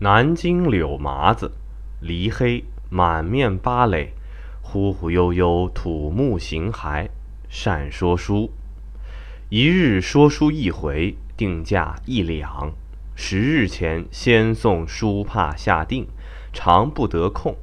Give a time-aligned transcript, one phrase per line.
[0.00, 1.50] 南京柳麻子，
[2.00, 4.12] 梨黑，满面芭蕾，
[4.62, 7.08] 忽忽悠悠，土木形骸，
[7.48, 8.52] 善说书。
[9.48, 12.72] 一日说书一回，定价一两。
[13.16, 16.06] 十日前先送书帕下定，
[16.52, 17.56] 常不得空。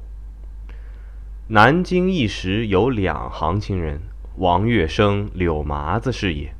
[1.48, 4.02] 南京一时有两行情人，
[4.36, 6.54] 王月生、柳麻子是也。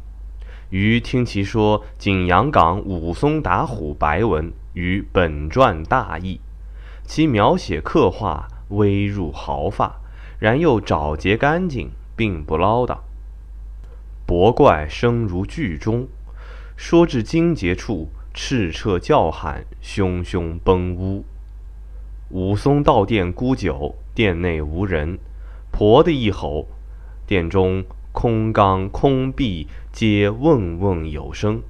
[0.70, 4.52] 余听其说景阳冈武松打虎白文。
[4.76, 6.38] 与本传大异，
[7.02, 10.02] 其描写刻画微入毫发，
[10.38, 12.98] 然又找洁干净，并不唠叨。
[14.26, 16.06] 博怪声如剧中，
[16.76, 21.24] 说至精节处，叱咤叫喊，汹汹崩屋。
[22.28, 25.18] 武松到店沽酒，店内无人，
[25.72, 26.68] 婆的一吼，
[27.26, 27.82] 店中
[28.18, 31.60] 空缸空壁皆嗡嗡有声，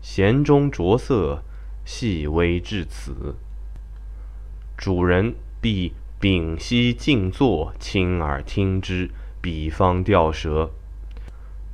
[0.00, 1.42] 弦中着色。
[1.84, 3.34] 细微至此，
[4.78, 9.10] 主人必屏息静坐，亲耳听之，
[9.42, 10.70] 彼方吊舌。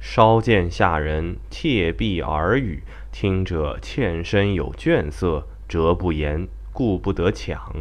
[0.01, 7.73] 稍见下人窃闭耳语，听者欠身有倦色，辄不言，故不得抢。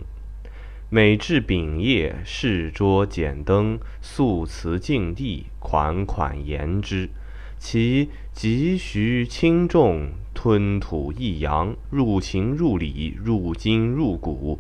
[0.95, 7.09] 每至丙夜，试桌剪灯，素瓷净地，款款言之。
[7.58, 14.59] 其急徐轻重，吞吐抑扬，入情入理，入筋入骨，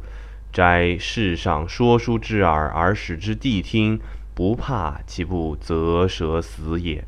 [0.51, 3.99] 摘世上说书之耳而使之谛听，
[4.33, 7.05] 不怕其不啧舌死也。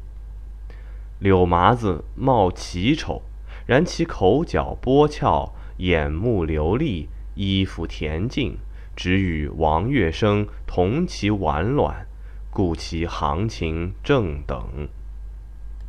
[1.17, 3.23] 柳麻子貌奇丑，
[3.65, 8.59] 然其口角波翘，眼目流利，衣服恬静，
[8.95, 12.07] 只与王月生同其婉卵，
[12.49, 14.87] 故其行情正等。